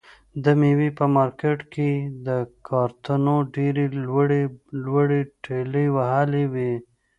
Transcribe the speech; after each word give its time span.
د 0.43 0.45
مېوې 0.59 0.89
په 0.97 1.05
مارکېټ 1.15 1.59
کې 1.73 1.87
یې 1.97 2.09
له 2.25 2.37
کارتنو 2.67 3.35
ډېرې 3.55 3.85
لوړې 4.05 4.43
لوړې 4.85 5.21
ټلې 5.43 5.85
وهلې 5.95 6.45
وي. 6.53 6.73